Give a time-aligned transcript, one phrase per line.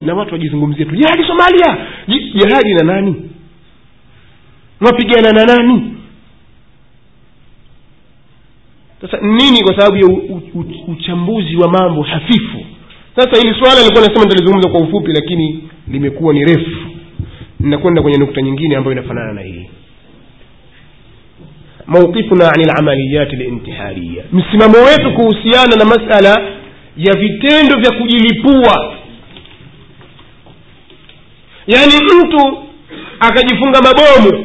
[0.00, 1.86] na watu wajizungumzia tu jihadi somalia.
[2.34, 3.30] Jihadi na nani?
[4.80, 5.94] Mwapigana na nani?
[9.00, 10.06] Sasa nini kwa sababu ya
[10.88, 12.58] uchambuzi wa mambo hafifu?
[13.16, 16.70] Sasa hili swala nilikuwa nasema nitalizungumza kwa ufupi lakini limekuwa ni refu.
[17.60, 19.70] Ninakwenda kwenye nukta nyingine ambayo inafanana na hii
[21.86, 24.24] mauqifuna ani lamaliyati lintihariya.
[24.32, 26.28] Msimamo wetu kuhusiana na masala
[26.96, 28.95] ya vitendo vya kujilipua
[31.66, 32.58] yaani mtu
[33.20, 34.44] akajifunga mabomu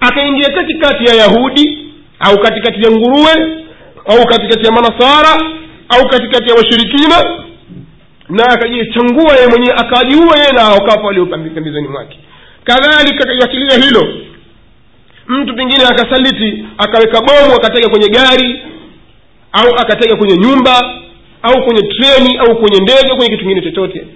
[0.00, 3.64] akaingia katikati ya yahudi au katikati ya nguruwe
[4.06, 5.40] au katikati ya manasara
[5.88, 7.16] au katikati ya washirikina
[8.28, 11.24] na akajichangua yeye mwenyewe akajiua yeye na wakafa walio
[11.90, 12.18] mwake.
[12.64, 14.14] Kadhalika kakiachilia hilo
[15.26, 18.62] mtu pengine akasaliti akaweka bomu akatega kwenye gari
[19.52, 21.00] au akatega kwenye nyumba
[21.42, 24.06] au kwenye treni au kwenye ndege kwenye kitu kingine chochote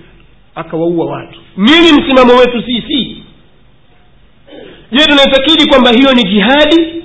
[0.54, 1.40] akawaua watu.
[1.56, 3.22] Nini msimamo wetu sisi.
[4.92, 7.02] Je tunaitakidi kwamba hiyo ni jihadi?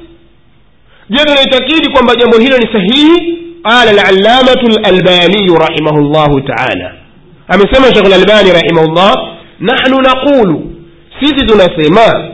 [1.09, 3.37] Je tunaitakidi kwamba jambo hilo ni sahihi?
[3.63, 6.93] Qala alallamatu lalbaniyu rahimahullahu taala.
[7.47, 9.13] Amesema shekh lalbani rahimahullah
[9.59, 10.71] nahnu naqulu
[11.19, 12.29] sisi tunasema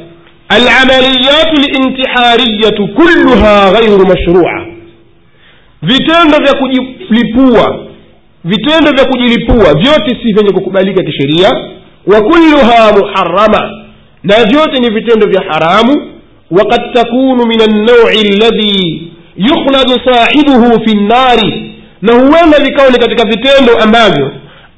[0.49, 4.66] alamaliyatu lintihariyatu kulluha ghairu mashrua.
[5.81, 7.84] Vitendo vya kujilipua
[8.44, 11.48] vitendo vya kujilipua vyote si vyenye kukubalika kisheria
[12.06, 13.70] wa kulluha muharama
[14.24, 16.06] na vyote ni vitendo vya haramu
[16.50, 19.02] وقد تكون من النوع الذي
[19.38, 21.38] يخلد صاحبه في النار
[22.02, 24.33] na huenda vikawa ni katika vitendo ambavyo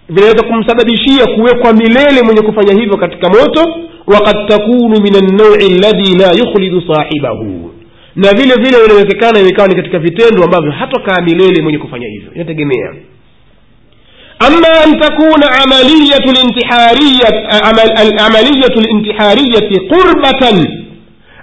[0.08, 3.74] vinaweza kumsababishia kuwekwa milele mwenye kufanya hivyo katika moto
[4.06, 7.70] wakad takunu min annaui alladhi la yukhlidu sahibahu
[8.16, 12.94] na vile vile inawezekana vikawa ni katika vitendo ambavyo hatokaa milele mwenye kufanya hivyo inategemea
[14.39, 16.30] ama an takuna amaliyatu
[18.27, 20.67] amaliyatu lintihariyati qurbatan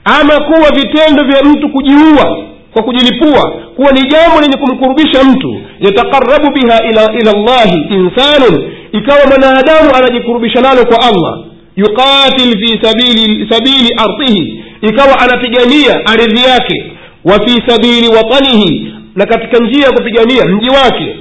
[0.05, 2.39] ama kuwa vitendo vya mtu kujiua
[2.73, 9.21] kwa kujilipua kuwa ni jambo lenye kumkurubisha mtu yataqarabu biha ila, ila llahi insanun ikawa
[9.27, 11.39] mwanadamu anajikurubisha nalo kwa allah
[11.77, 16.93] yuqatil fi sabili, sabili ardhihi ikawa anapigania ardhi yake
[17.25, 21.17] wa fi sabili watanihi na katika njia ya kupigania mji wake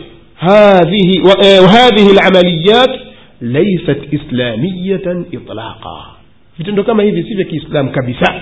[0.48, 2.92] eh, hadhihi lamaliyat
[3.42, 5.98] laysat islamiyatan itlaqa
[6.58, 8.34] vitendo kama hivi si vya kiislamu kabisa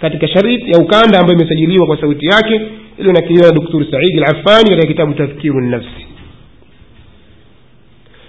[0.00, 2.60] katika shariti ya ukanda ambayo imesajiliwa kwa sauti yake
[2.98, 6.06] iliyonakiliwa na doktor saidi alafani katika kitabu tadhkiru lnafsi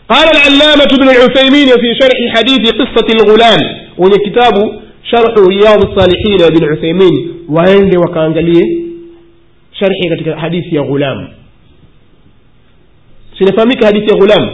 [0.09, 3.61] قال العلامة ابن العثيمين في شرح حديث قصة الغلام
[3.97, 8.63] wenye kitabu sharhu riyadh salihin ibn uthaimin waende wakaangalie
[9.79, 11.27] sharhi katika hadithi ya ghulam
[13.37, 14.49] sinafahamika hadithi ya ghulam.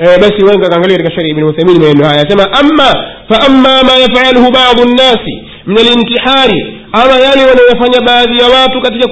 [0.00, 2.20] Eh, basi wengi wakaangalia katika sharhi ibn uthaimin maneno haya.
[2.20, 2.90] Anasema amma
[3.28, 5.34] fa ma yafaluhu badu nnasi
[5.66, 9.08] min alintihari ama yale wanayofanya baadhi ya watu katika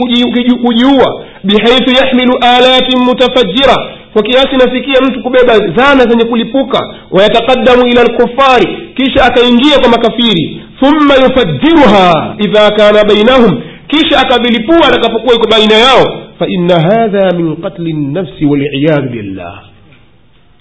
[0.62, 3.76] kujiua bihaithu yahmilu alatin mutafajira
[4.12, 6.80] kwa kiasi nafikia mtu kubeba zana zenye kulipuka
[7.10, 15.34] wayatakadamu ila lkufari kisha akaingia kwa makafiri thumma yufajiruha idha kana bainahum kisha akavilipua atakapokuwa
[15.34, 16.04] iko baina yao
[16.38, 19.64] faina hadha min qatli lnafsi waliyadhu billah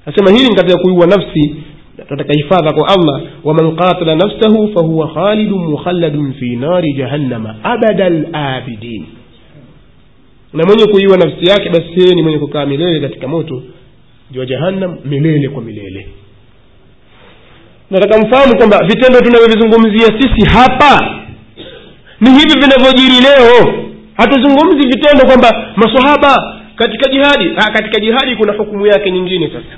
[0.05, 1.55] asema hili ni katika kuiua nafsi
[2.07, 9.05] tunataka hifadha kwa allah waman qatala nafsahu fahuwa khalidun mukhalladun fi nari jahannama abada labidin
[10.53, 13.63] na mwenye kuiua nafsi yake basi yeye ni mwenye kukaa milele katika moto
[14.37, 16.07] wa jahannam milele kwa milele
[17.91, 21.19] nataka mfahamu kwamba vitendo tunavyovizungumzia sisi hapa
[22.21, 23.82] ni hivi vinavyojiri leo
[24.17, 29.77] hatuzungumzi vitendo kwamba masahaba katika jihadi ha, katika jihadi kuna hukumu yake nyingine sasa.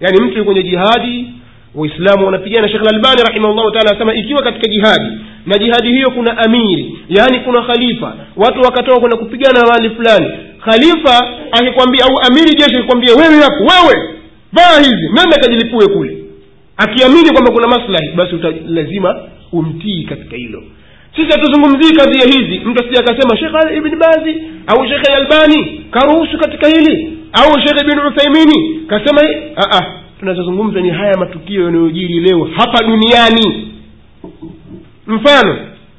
[0.00, 1.26] Yaani mtu kwenye jihadi
[1.74, 2.68] waislamu wanapigana.
[2.68, 5.06] Shekh lalbani rahimahullahu taala anasema ikiwa katika jihadi
[5.46, 10.26] na jihadi hiyo kuna amiri yaani kuna khalifa watu wakatoka kwenda kupigana na mahali fulani
[10.64, 14.14] khalifa akikwambia au amiri jeshi akikwambia wewe hapo wewe
[14.52, 16.18] vaa hizi nenda kajilipue kule.
[16.76, 18.34] Akiamini kwamba kuna maslahi basi
[18.68, 19.16] lazima
[19.52, 20.62] umtii katika hilo
[21.16, 22.58] sisi hatuzungumzii kadhia hizi.
[22.64, 27.18] Mtu asija akasema shekh ibni bazi au shekhe albani karuhusu katika hili.
[27.32, 29.20] Au shekhe ibn uthaimini kasema
[30.20, 33.70] tunachozungumza ni haya matukio yanayojiri leo hapa duniani.
[35.06, 35.56] Mfano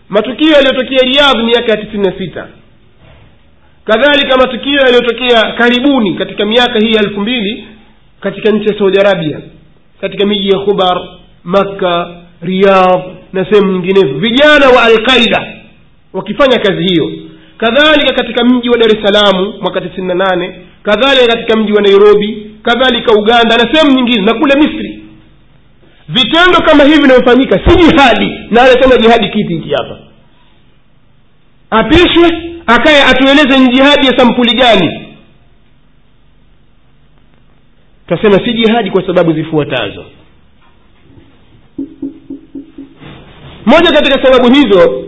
[0.09, 2.47] matukio yaliyotokea riyadh miaka ya tisini na sita.
[3.85, 7.67] Kadhalika matukio yaliyotokea karibuni katika miaka hii ya elfu mbili
[8.19, 9.39] katika nchi ya saudi arabia
[10.01, 11.01] katika miji ya khubar
[11.43, 12.07] makka
[12.41, 15.53] riyadh na sehemu nyinginezo vijana wa alqaida
[16.13, 17.11] wakifanya kazi hiyo.
[17.57, 21.81] Kadhalika katika mji wa dar es salaam mwaka tisini na nane kadhalika katika mji wa
[21.81, 25.03] nairobi kadhalika uganda na sehemu nyingine na kule misri.
[26.09, 28.27] Vitendo kama hivi vinavyofanyika si jihadi.
[28.51, 29.99] Na anasema jihadi kipi hiki hapa?
[31.69, 32.27] Apishwe
[32.67, 35.01] akaye atueleze ni jihadi ya sampuli gani.
[38.07, 40.05] Tasema si jihadi kwa sababu zifuatazo
[43.65, 45.03] moja katika sababu hizo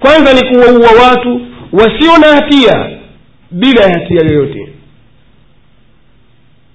[0.00, 1.40] kwanza ni kuwaua watu
[1.72, 2.98] wasio na hatia
[3.50, 4.68] bila ya hatia yoyote.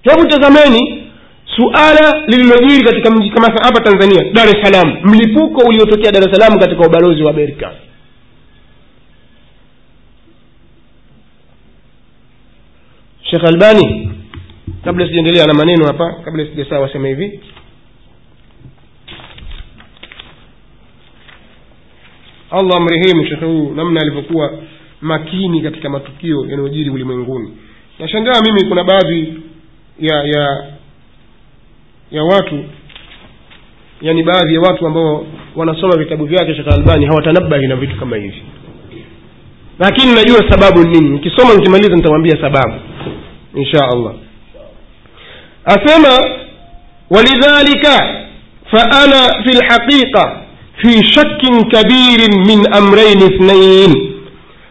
[0.02, 1.10] Hebu tazameni
[1.56, 6.58] suala lililojiri katika mji kama hapa tanzania dar es salaam mlipuko uliotokea dar es salaam
[6.58, 7.72] katika ubalozi wa amerika
[13.30, 14.10] shekh albani
[14.84, 17.40] kabla sijaendelea na maneno hapa kabla sijasaa wasema hivi
[22.54, 24.52] allah amrehemu shekhe huyu namna alivyokuwa
[25.00, 27.50] makini katika matukio yanayojiri ulimwenguni.
[27.98, 29.34] Nashangaa mimi kuna baadhi
[30.00, 30.64] ya ya
[32.10, 32.64] ya watu
[34.02, 38.42] yani baadhi ya watu ambao wanasoma vitabu vyake shekh albani hawatanabahi na vitu kama hivi.
[39.78, 41.08] Lakini najua sababu nini.
[41.10, 42.74] Nikisoma nikimaliza nitawambia sababu.
[43.54, 44.14] Insha allah
[45.64, 46.38] asema
[47.10, 48.24] walidhalika
[48.70, 50.43] faana fi lhaqiqa
[50.76, 54.12] fi shakkin kabirin min amrain ithnain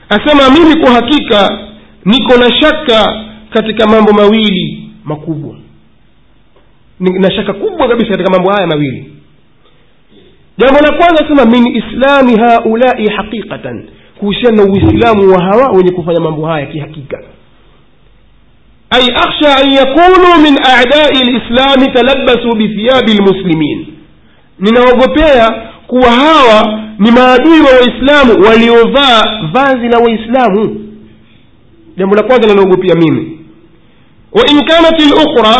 [0.09, 1.59] asema mimi kwa hakika
[2.05, 5.55] niko na shaka katika mambo mawili makubwa.
[6.99, 9.13] Na shaka kubwa kabisa katika mambo haya mawili.
[10.57, 13.85] Jambo la kwanza sema min islami haulai haqiqatan.
[14.19, 17.17] Kuhusiana na uislamu wa hawa wenye kufanya mambo haya kihakika.
[18.89, 23.87] Ay akhsha an yakunu min a'dai lislami talabbasu bithiyabi lmuslimin
[24.59, 29.23] ninaogopea kuwa hawa ni maadui wa waislamu waliovaa
[29.53, 30.89] vazi la waislamu.
[31.97, 33.39] Jambo la kwanza ninaogopea mimi.
[34.31, 35.55] Wain kanat lukhra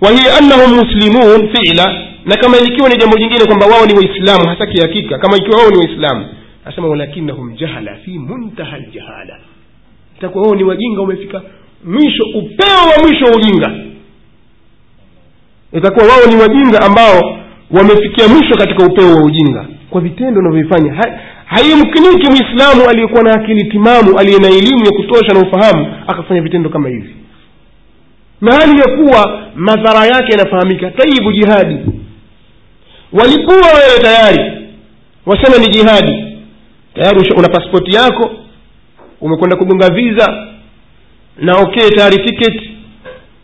[0.00, 1.84] wahiya annahum muslimun fila
[2.24, 5.70] na kama ikiwa ni jambo jingine kwamba wao ni waislamu hasa kihakika kama ikiwa wao
[5.70, 6.26] ni waislamu
[6.64, 9.38] asema walakinahum jahala fi muntaha ljahala
[10.20, 11.42] takuwa wao ni wajinga wamefika
[11.84, 13.70] mwisho upeo wa mwisho wa ujinga.
[15.72, 17.38] Itakuwa wao ni wajinga ambao
[17.70, 20.94] wamefikia mwisho katika upeo wa ujinga kwa vitendo wanavyovifanya
[21.46, 26.70] haimkiniki mwislamu aliyekuwa na akili timamu aliye na elimu ya kutosha na ufahamu akafanya vitendo
[26.70, 27.14] kama hivi.
[28.40, 30.90] Na hali ya kuwa madhara yake yanafahamika.
[30.90, 31.76] Taibu jihadi.
[33.12, 34.66] Walikuwa wewe tayari.
[35.26, 36.38] Wasema ni jihadi.
[36.94, 38.30] Tayari una paspoti yako
[39.20, 40.46] umekwenda kugonga visa
[41.38, 42.70] na okay tayari tiketi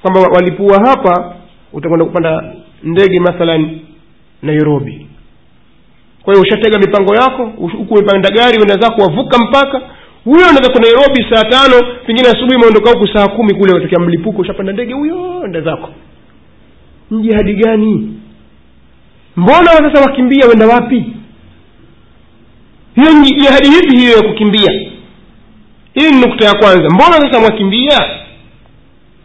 [0.03, 1.35] kwamba walipua hapa
[1.73, 3.79] utakwenda kupanda ndege mathalan
[4.43, 5.07] nairobi
[6.23, 9.83] kwa hiyo ushatega mipango yako huku umepanda gari uenda wavuka mpaka.
[10.25, 14.43] Huyo unaweza kwa nairobi saa tano pengine asubuhi umeondoka huku saa kumi kule unatokea mlipuko
[14.43, 15.89] ushapanda ndege huyo enda zako.
[17.21, 18.17] Jihadi gani?
[19.37, 21.05] Mbona sasa wakimbia wenda wapi?
[22.95, 24.71] Hiyo jihadi hivi hiyo ya kukimbia.
[25.95, 26.89] Hii ni nukta ya kwanza.
[26.91, 28.01] Mbona sasa mwakimbia?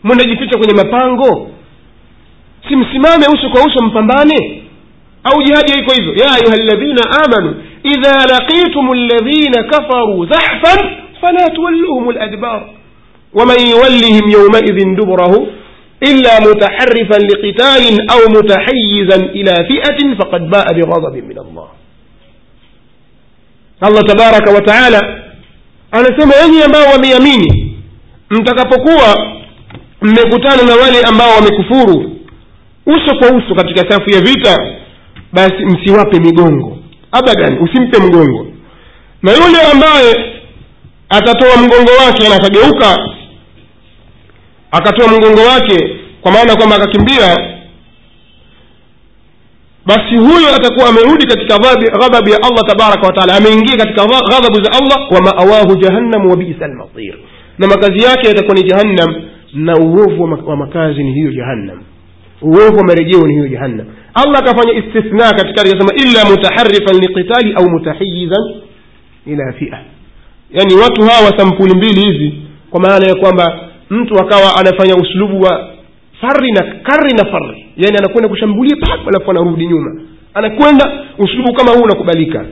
[0.04, 1.52] Mwendajificha kwenye mapango?
[2.70, 4.64] Simsimame uso kwa uso mpambane
[5.32, 10.80] au jihadi haiko hivyo ya ayuha ladhina amanu idha laqitum ladhina kafaruu zahfan
[11.22, 12.62] fala tuwalluhum ladbar
[13.34, 15.48] waman yuwallihim yaumaidhin duburahu
[16.04, 21.68] إلا متحرفا لقتال أو متحيزا إلى فئة فقد باء بغضب من الله
[23.88, 25.00] الله تبارك وتعالى
[25.92, 27.78] anasema enyi ambao wameamini
[28.30, 29.36] mtakapokuwa
[30.02, 32.12] mmekutana na wale ambao wamekufuru
[32.86, 34.58] uso kwa uso katika safu ya vita
[35.36, 36.78] basi msiwape migongo.
[37.12, 38.48] Abadan usimpe mgongo.
[39.24, 40.16] Na yule ambaye
[41.10, 42.98] atatoa mgongo wake na atageuka
[44.72, 47.38] akatoa mgongo wake kwa maana kwamba akakimbia
[49.86, 51.58] basi huyo atakuwa amerudi katika
[52.00, 56.68] ghadhabu ya allah tabaraka wataala ameingia katika ghadhabu za allah wa maawahu jahannam wa bisa
[56.68, 57.16] lmasir
[57.58, 59.16] na makazi yake yatakuwa ni jahannam
[59.54, 61.84] na uovu wa makazi ni hiyo jahannam
[62.42, 63.86] uovu marejeo ni hiyo jahannam.
[64.14, 68.54] Allah akafanya istithna katikati akasema illa mutaharifan liqitali au mutahiyizan
[69.28, 69.80] ila fia
[70.52, 72.34] yaani watu hawa sampuli mbili hizi
[72.70, 75.70] kwa maana ya kwamba mtu akawa anafanya uslubu wa
[76.22, 80.02] fari na kari na fari yaani anakwenda kushambulia pap alafu anarudi nyuma.
[80.34, 82.46] Anakwenda uslubu kama huu unakubalika.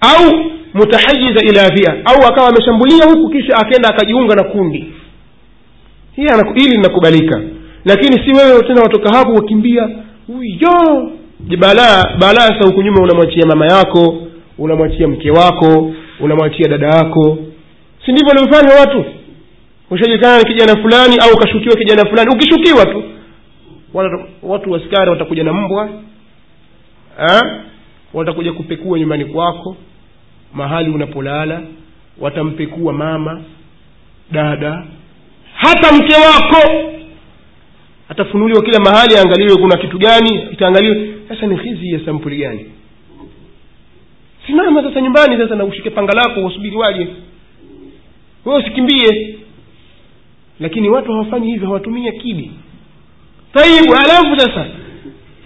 [0.00, 4.92] Au mutahayiza ila fia au akawa ameshambulia huku kisha akenda akajiunga na kundi.
[6.54, 7.40] Hili linakubalika
[7.84, 9.88] lakini si wewe tena watoka hapo wakimbia.
[10.28, 11.10] Uyo
[11.58, 14.22] balaa balaa sa huku nyuma unamwachia mama yako
[14.58, 17.38] unamwachia mke wako unamwachia dada yako.
[18.06, 19.04] Si ndivyo walivyofanya watu?
[19.90, 22.30] Ushajulikana na kijana fulani au ukashukiwa kijana fulani?
[22.34, 23.02] Ukishukiwa tu.
[23.94, 25.88] Watu, watu askari watakuja na mbwa
[28.14, 29.76] watakuja kupekua nyumbani kwako
[30.54, 31.60] mahali unapolala
[32.20, 33.42] watampekua mama
[34.32, 34.84] dada
[35.54, 36.89] hata mke wako
[38.10, 41.08] atafunuliwa kila mahali aangaliwe kuna kitu gani itaangaliwe.
[41.28, 42.66] Sasa ni hizi ya sampuli gani?
[44.46, 47.06] Simama sasa nyumbani sasa na ushike panga lako wasubiri waje.
[48.44, 49.38] Wewe usikimbie.
[50.60, 52.50] Lakini watu hawafanyi hivyo hawatumii akili.
[53.54, 54.66] Taibu alafu sasa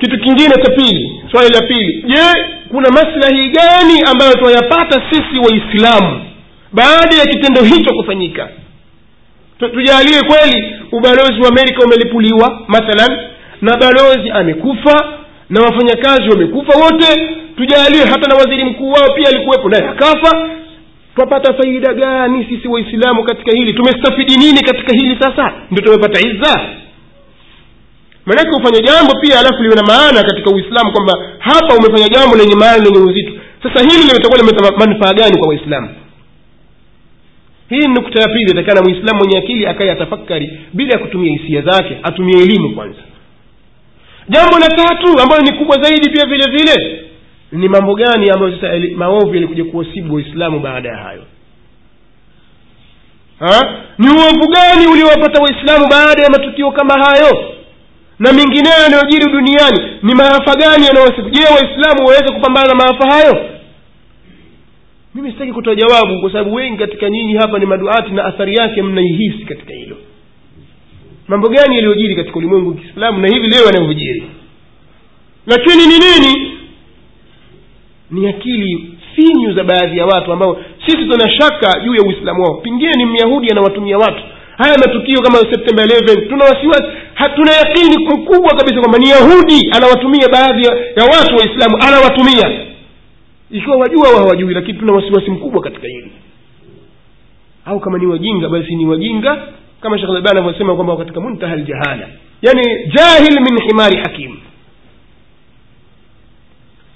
[0.01, 2.03] kitu kingine cha pili swali la pili.
[2.03, 6.25] Je kuna maslahi gani ambayo tunayapata sisi waislamu
[6.73, 8.49] baada ya kitendo hicho kufanyika
[9.59, 13.19] tujalie kweli ubalozi wa amerika umelipuliwa mathalan
[13.63, 15.13] na balozi amekufa
[15.51, 17.35] na wafanyakazi wamekufa wote.
[17.57, 20.49] Tujalie hata na waziri mkuu wao pia alikuwepo naye akafa.
[21.17, 23.73] Twapata faida gani sisi waislamu katika hili?
[23.73, 25.53] Tumestafidi nini katika hili sasa?
[25.71, 26.61] Ndio tumepata izza?
[28.27, 32.55] Maanake ufanye jambo pia alafu liwe na maana katika uislamu kwamba hapa umefanya jambo lenye
[32.55, 33.33] maana lenye uzito.
[33.63, 35.89] Sasa hili limetakuwa limeta manufaa gani kwa waislamu
[37.69, 41.63] hii ni nukta ya pili takana mwislamu mwenye akili akaye atafakari bila ya kutumia hisia
[41.63, 42.99] zake atumie elimu kwanza.
[44.29, 47.05] Jambo la tatu ambalo ni kubwa zaidi pia vile vile
[47.53, 51.23] ni mambo gani ambayo sasa maovu yalikuja kuwasibu waislamu baada ya hayo?
[53.39, 53.75] Ha?
[53.99, 57.55] ni uovu gani uliowapata waislamu baada ya matukio kama hayo?
[58.19, 61.31] Na mengineyo yanayojiri duniani ni maafa gani yanayowasibu?
[61.31, 63.51] Je waislamu waweze kupambana na maafa hayo
[65.15, 68.83] mimi sitaki kutoa jawabu kwa sababu wengi katika nyinyi hapa ni maduati na athari yake
[68.83, 69.97] mnaihisi katika hilo.
[71.29, 74.23] Mambo gani yaliyojiri katika ulimwengu wa kiislamu na hivi leo yanavyojiri?
[75.47, 76.53] Lakini ni nini?
[78.11, 82.55] Ni akili finyu za baadhi ya watu ambao sisi tuna shaka juu ya uislamu wao.
[82.55, 84.23] Pengine ni myahudi anawatumia watu.
[84.59, 86.85] Haya matukio kama septemba 11 tuna wasiwasi.
[87.15, 90.63] Hatuna yakini mkubwa kabisa kwamba ni yahudi anawatumia baadhi
[90.97, 92.74] ya watu waislamu anawatumia
[93.51, 96.13] ikiwa wajua wa hawajui lakini tuna wasiwasi mkubwa katika hili.
[97.65, 99.49] Au kama ni wajinga basi ni wajinga
[99.81, 102.09] kama shekh albani anavyosema kwamba katika muntaha ljahala
[102.43, 102.63] yani
[102.95, 104.37] jahil min himari hakim.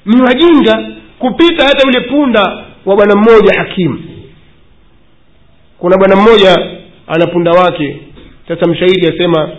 [0.07, 3.99] Ni wajinga kupita hata yule punda wa bwana mmoja hakimu
[5.79, 6.57] kuna bwana mmoja
[7.07, 8.01] ana punda wake.
[8.49, 9.51] Sasa mshairi asema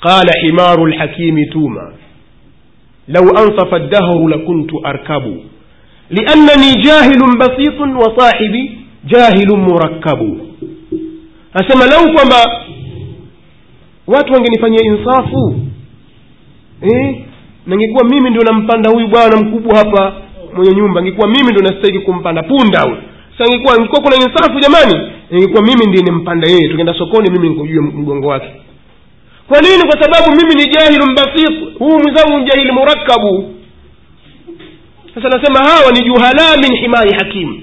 [0.00, 1.92] qala himaru lhakimi tuma.
[3.08, 5.44] Lau ansafa ddahru lakuntu arkabu
[6.10, 10.40] liannani jahilun basitun wa sahibi jahilun murakkabu
[11.54, 12.64] asema lau kwamba
[14.06, 15.60] watu wangenifanyia insafu.
[16.82, 17.16] Eh?
[17.66, 20.12] nangekuwa mimi ndio nampanda huyu bwana mkubwa hapa
[20.56, 21.02] mwenye nyumba.
[21.02, 22.42] Ngekuwa mimi ndio nastahiki kumpanda.
[22.42, 22.96] Punda huyu.
[23.38, 25.10] Sasa ingekuwa ingekuwa kuna insafu jamani.
[25.30, 26.68] Ingekuwa mimi ndiye nimpanda yeye.
[26.68, 28.48] Tukienda sokoni mimi nikujue mgongo wake.
[29.48, 29.82] Kwa nini?
[29.88, 33.54] Kwa sababu mimi ni jahilun basit huu mwenzangu ni jahili murakkabu
[35.22, 37.60] sasa nasema hawa ni juhala min himari hakimu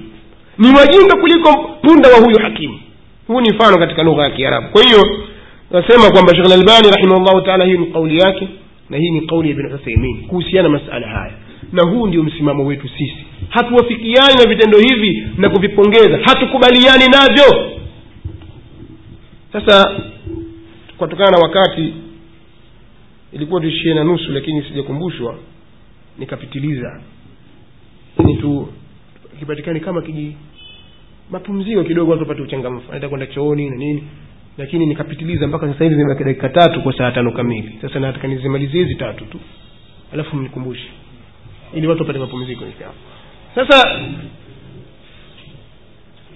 [0.58, 2.80] ni wajinga kuliko punda wa huyu hakimu
[3.28, 4.70] huu ni mfano katika lugha ya kiarabu.
[4.70, 5.20] Kwa hiyo
[5.72, 8.48] nasema kwamba shekh lalbani rahimahullahu taala hii ni kauli yake
[8.90, 11.34] na hii ni kauli ya bin uthaimin kuhusiana masala haya.
[11.72, 13.18] Na huu ndio msimamo wetu sisi.
[13.50, 16.20] Hatuwafikiani na vitendo hivi na kuvipongeza.
[16.24, 17.72] Hatukubaliani navyo.
[19.54, 19.96] Sasa
[20.98, 21.94] kutokana na wakati
[23.34, 25.36] ilikuwa tuishie na nusu lakini sijakumbushwa
[26.20, 27.02] nikapitiliza
[28.24, 28.68] ni tu
[29.40, 30.38] kipatikani kama kiji
[31.32, 32.90] mapumziko kidogo watu wapate uchangamfu.
[32.90, 34.04] Naenda kwenda chooni na nini.
[34.58, 37.78] Lakini nikapitiliza mpaka sasa hivi zimebaki dakika tatu kwa saa tano kamili.
[37.82, 39.40] Sasa nataka nizimalizie hizi tatu tu.
[40.14, 40.90] Alafu mnikumbushe.
[41.74, 42.64] Ili watu wapate mapumziko
[43.56, 44.00] sasa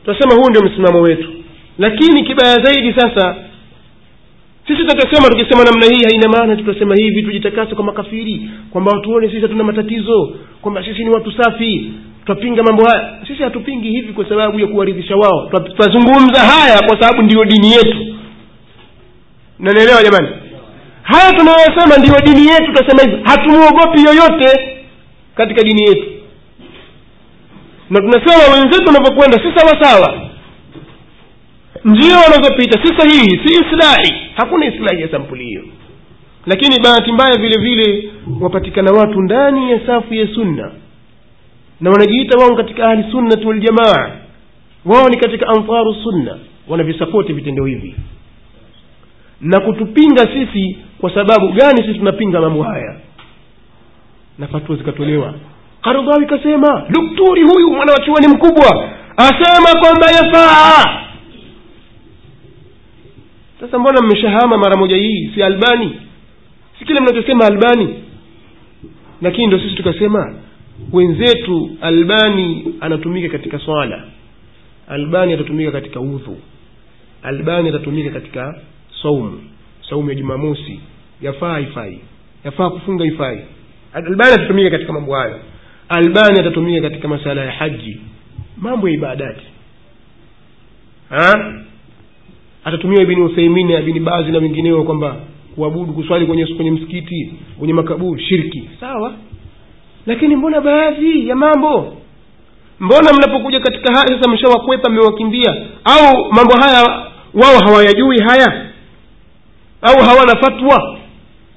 [0.06, 1.34] tunasema huu ndio msimamo wetu.
[1.78, 3.36] Lakini kibaya zaidi sasa
[4.70, 9.42] sisi tutasema tukisema namna hii haina maana tutasema hivi tujitakase kwa makafiri kwamba watuone sisi
[9.42, 11.92] hatuna matatizo kwamba sisi ni watu safi
[12.26, 13.20] twapinga mambo haya.
[13.28, 15.50] Sisi hatupingi hivi kwa sababu ya kuwaridhisha wao.
[15.52, 18.16] Twa- twazungumza haya kwa sababu ndiyo dini yetu.
[19.60, 20.28] Nanaelewa jamani?
[21.04, 23.24] Haya tunayosema ndiyo dini yetu tutasema hivi.
[23.30, 24.76] Hatumwogopi yoyote
[25.36, 26.06] katika dini yetu.
[27.90, 30.30] Na tunasema wenzetu wanavyokwenda si sawa sawa
[31.86, 34.32] njia wanazopita si sahihi si islahi.
[34.36, 35.64] Hakuna islahi ya sampuli hiyo.
[36.46, 38.10] Lakini bahati mbaya vile vile
[38.42, 40.72] wapatikana watu ndani ya safu ya sunna.
[41.82, 44.12] Na wanajiita wao katika ahli sunnati waljamaa
[44.86, 46.38] wao ni katika ansaru sunna.
[46.68, 47.96] Wanavisapoti vitendo hivi.
[49.42, 52.96] Na kutupinga sisi kwa sababu gani sisi tunapinga mambo haya?
[54.38, 55.34] Na fatua zikatolewa.
[55.82, 61.09] Karudhawi kasema dukturi huyu mwanawachuoni mkubwa asema kwamba yafaa
[63.60, 65.32] sasa mbona mmeshahama mara moja hii?
[65.36, 66.00] Si albani?
[66.80, 68.04] Si kile mnachosema albani?
[69.22, 70.36] Lakini ndo sisi tukasema
[70.94, 74.04] wenzetu albani anatumika katika swala.
[74.88, 76.38] Albani atatumika katika udhu.
[77.24, 78.62] Albani atatumika katika
[79.02, 79.42] saumu
[79.90, 80.80] saumu ya jumamosi.
[81.22, 82.00] Yafaa haifai.
[82.46, 83.40] Yafaa kufunga ifai
[83.94, 85.40] albani atatumika katika mambo hayo.
[85.90, 88.02] Albani atatumika katika masala ya haji.
[88.58, 89.44] Mambo ya ibadati.
[91.10, 91.54] Ha?
[92.64, 95.16] Atatumia ibni uthaimini ibni bazi na wengineo kwamba
[95.56, 98.70] kuabudu kuswali kwenye kwenye msikiti kwenye makaburi shirki.
[98.80, 99.14] Sawa.
[100.06, 101.94] Lakini mbona baadhi ya mambo?
[102.80, 105.56] Mbona mnapokuja katika haya sasa mshawakwepa mmewakimbia?
[105.84, 106.84] Au mambo haya
[107.34, 108.66] wao hawayajui haya?
[109.82, 110.98] Au hawana fatwa?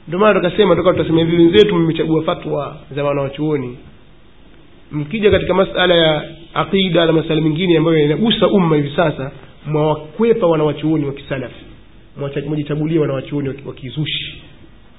[0.09, 3.79] Ndio maana tukasema toka tutasema hivi wenzetu mmechagua fatwa za wanawachuoni.
[4.93, 6.23] Mkija katika masala ya
[6.55, 9.33] aqida na masala mengine ambayo yanagusa umma hivi sasa
[9.67, 11.65] mwawakwepa wanawachuoni wa kisalafi.
[12.47, 14.43] Mwajichagulie wanawachuoni wa kizushi.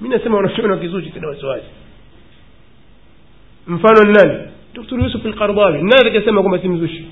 [0.00, 1.66] Mi nasema wanachuoni wa kizushi sina wasiwasi
[3.66, 4.48] mfano ni nani?
[4.74, 7.04] Doktor yusuf lkardawi nani atakasema kwamba si mzushi?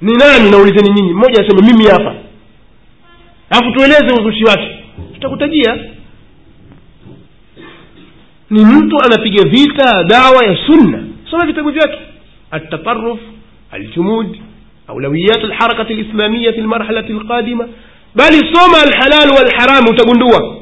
[0.00, 0.50] Ni nani?
[0.50, 1.12] Naulizeni nyinyi.
[1.12, 2.14] Mmoja aseme mimi hapa.
[3.50, 4.84] Alafu tueleze uzushi wake.
[5.14, 5.78] Tutakutajia.
[8.50, 11.04] Ni mtu anapiga vita dawa ya sunna.
[11.30, 11.98] Soma vitabu vyake.
[12.50, 13.20] Atataruf
[13.70, 14.36] aljumud
[14.89, 17.67] أولويات الحركة الإسلامية في المرحلة القادمة
[18.15, 20.55] بل soma الحلال والحرام utagundua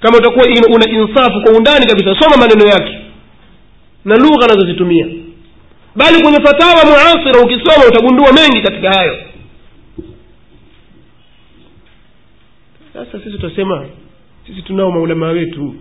[0.00, 0.44] kama utakuwa
[0.74, 2.98] una insafu kwa undani kabisa soma maneno yake
[4.04, 5.06] na lugha anazozitumia
[5.96, 9.16] bali kwenye fatawa muasira ukisoma utagundua mengi katika hayo
[12.92, 13.86] sasa sisi tutasema
[14.46, 15.74] sisi tunao maulamaa wetu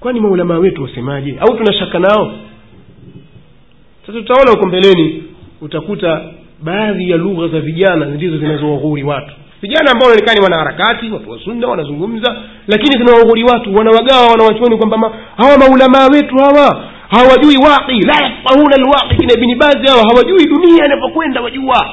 [0.00, 2.34] kwani maulamaa wetu wasemaje au tunashaka nao
[4.06, 5.22] sasa tutaona huko mbeleni
[5.60, 6.24] utakuta
[6.63, 9.33] baadhi ya lugha za vijana ndizo zinazowaghuri watu.
[9.61, 11.29] Vijana ambao wanaonekani wanaharakati watu
[11.63, 12.35] wa wanazungumza
[12.67, 13.75] lakini zinawaghuri watu.
[13.75, 19.15] Wanawagawa wanawachuoni kwamba hawa maulamaa wetu hawa hawajui waqi la yafahuna alwaqi.
[19.17, 21.89] Kina ibni bazi hawa hawajui dunia inapokwenda wajua.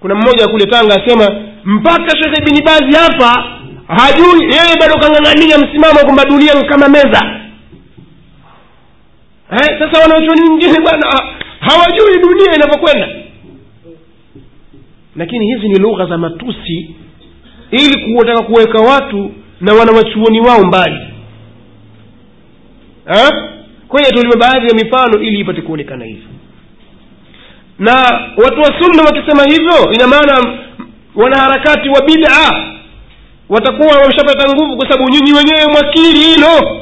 [0.00, 3.44] Kuna mmoja kule tanga asema mpaka shekhe ibni bazi hapa
[3.88, 7.40] hajui yeye bado kang'ang'ania msimamo kwamba dunia ni kama meza.
[9.52, 11.06] Eh, sasa wanachuoni wengine bwana
[11.60, 13.23] hawajui dunia inavyokwenda
[15.16, 16.94] lakini hizi ni lugha za matusi.
[17.70, 20.96] Ili kutaka kuweka watu na wanawachuoni wao mbali.
[23.88, 26.28] Kwenye tulime baadhi ya mifano ili ipate kuonekana hivyo.
[27.78, 27.92] Na
[28.36, 30.58] watu wa sunna wakisema hivyo ina maana
[31.14, 32.64] wanaharakati wa bid'a
[33.48, 36.80] watakuwa wameshapata nguvu kwa sababu nyinyi wenyewe mwakili hilo.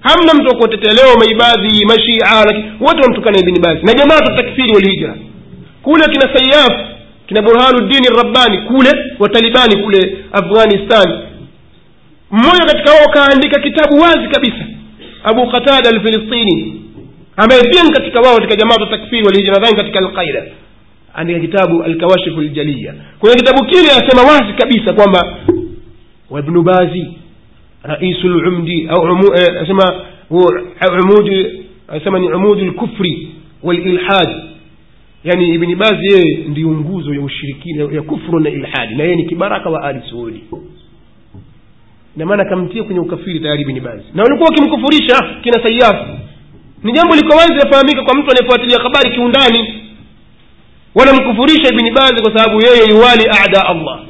[0.00, 5.14] Hamna mtu wakuwatetea leo maibadhi mashia wote wamtukana ibni bazi na jamaa takfiri walhijra
[5.82, 6.89] kule kina sayaf
[7.30, 11.20] kina burhanuddini rabbani kule watalibani kule afghanistan.
[12.30, 14.64] Mmoja katika wao kaandika kitabu wazi kabisa
[15.24, 16.82] abu qatada alfilistini
[17.36, 20.44] ambaye pia ni katika wao katika jamaatu takfiri walihija nadhani katika alqaida
[21.14, 25.38] andika kitabu alkawashifu ljaliya kwenye kitabu kile anasema wazi kabisa kwamba
[26.30, 27.06] wabnu bazi
[27.82, 29.94] raisu lumdi au eh, asema
[31.02, 33.28] umudi asema ni umudi lkufri
[33.62, 34.34] walilhadi
[35.24, 39.24] yaani ibni bazi yeye ndiyo nguzo ya ushirikina ya kufru na ilhadi na yeye ni
[39.24, 40.44] kibaraka wa ali suudi
[42.16, 46.04] na maana akamtia kwenye ukafiri tayari ibni bazi na walikuwa wakimkufurisha kina sayafu
[46.82, 49.74] ni jambo liko wazi lafahamika kwa mtu anayefuatilia habari kiundani.
[50.94, 54.00] Wanamkufurisha ibni bazi kwa sababu yeye yuwali ada allah.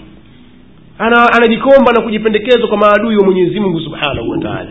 [0.99, 4.71] Ana anajikomba na kujipendekeza kwa maadui wa mwenyezi mungu subhanahu wa taala.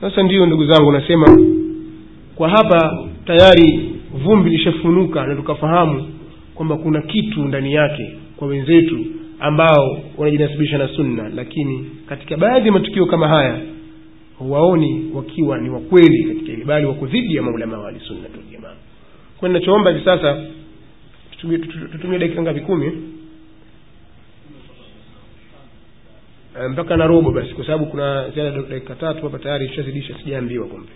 [0.00, 1.38] Sasa ndiyo ndugu zangu nasema
[2.36, 6.08] kwa hapa tayari vumbi lishafunuka na tukafahamu
[6.54, 9.04] kwamba kuna kitu ndani yake kwa wenzetu
[9.40, 13.60] ambao wanajinasibisha na sunna lakini katika baadhi ya matukio kama haya
[14.40, 18.74] waoni wakiwa ni wakweli katika hili bali wako dhidi ya maulama wa ahlisunnati waljamaa
[19.38, 20.40] kwa ninachoomba hivi sasa
[21.92, 22.60] tutumie, dakika ngapi?
[22.60, 22.92] Kumi.
[26.70, 30.88] Mpaka na robo basi kwa sababu kuna ziada dakika tatu hapa tayari ishazidisha sijaambiwa kumbe.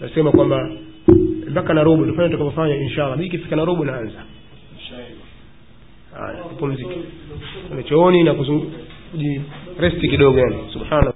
[0.00, 0.70] Nasema kwamba
[1.50, 3.16] mpaka na robo tufanye tutakapofanya inshallah.
[3.16, 4.22] Mimi ikifika na robo naanza.
[6.18, 6.96] Haya tupumzike.
[7.88, 10.56] Chooni na kujiresti kidogo yani.
[10.72, 11.12] Subhana